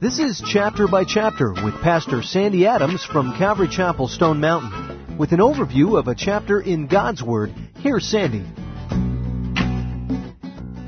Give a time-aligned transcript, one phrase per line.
[0.00, 5.18] This is Chapter by Chapter with Pastor Sandy Adams from Calvary Chapel, Stone Mountain.
[5.18, 8.42] With an overview of a chapter in God's Word, here's Sandy.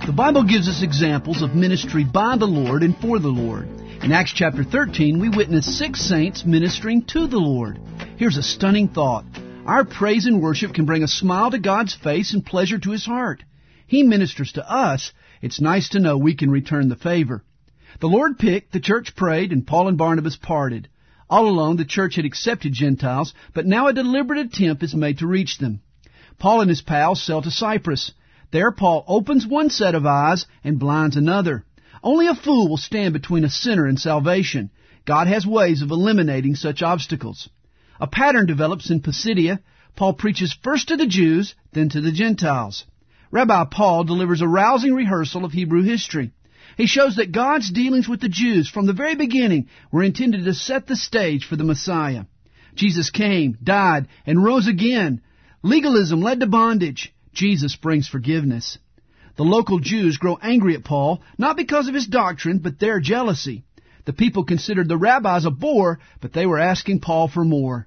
[0.07, 3.69] The Bible gives us examples of ministry by the Lord and for the Lord.
[4.03, 7.81] In Acts chapter 13, we witness six saints ministering to the Lord.
[8.17, 9.27] Here's a stunning thought.
[9.67, 13.05] Our praise and worship can bring a smile to God's face and pleasure to His
[13.05, 13.45] heart.
[13.87, 15.13] He ministers to us.
[15.43, 17.45] It's nice to know we can return the favor.
[18.01, 20.89] The Lord picked, the church prayed, and Paul and Barnabas parted.
[21.29, 25.27] All along, the church had accepted Gentiles, but now a deliberate attempt is made to
[25.27, 25.81] reach them.
[26.39, 28.13] Paul and his pals sail to Cyprus.
[28.51, 31.65] There, Paul opens one set of eyes and blinds another.
[32.03, 34.71] Only a fool will stand between a sinner and salvation.
[35.05, 37.49] God has ways of eliminating such obstacles.
[38.01, 39.61] A pattern develops in Pisidia.
[39.97, 42.85] Paul preaches first to the Jews, then to the Gentiles.
[43.31, 46.33] Rabbi Paul delivers a rousing rehearsal of Hebrew history.
[46.77, 50.55] He shows that God's dealings with the Jews from the very beginning were intended to
[50.55, 52.25] set the stage for the Messiah.
[52.75, 55.21] Jesus came, died, and rose again.
[55.63, 57.15] Legalism led to bondage.
[57.33, 58.79] Jesus brings forgiveness.
[59.37, 63.65] The local Jews grow angry at Paul, not because of his doctrine, but their jealousy.
[64.05, 67.87] The people considered the rabbis a bore, but they were asking Paul for more.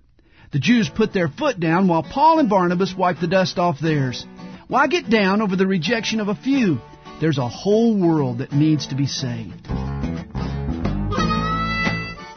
[0.51, 4.25] The Jews put their foot down while Paul and Barnabas wiped the dust off theirs.
[4.67, 6.79] Why get down over the rejection of a few?
[7.21, 9.67] There's a whole world that needs to be saved.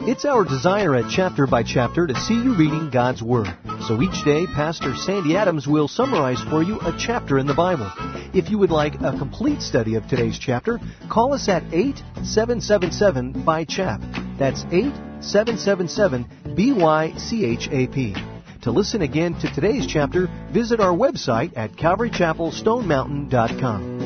[0.01, 3.53] It's our desire at Chapter by Chapter to see you reading God's Word.
[3.87, 7.91] So each day, Pastor Sandy Adams will summarize for you a chapter in the Bible.
[8.33, 10.79] If you would like a complete study of today's chapter,
[11.11, 13.99] call us at 8777 by chap.
[14.39, 18.61] That's 8777 BYCHAP.
[18.61, 23.98] To listen again to today's chapter, visit our website at calvarychapelstonemountain.com.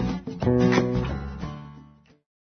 [0.44, 1.03] Thank you.